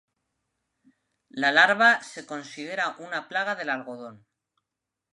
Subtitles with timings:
[1.29, 4.25] La larva se considera una plaga del algodón.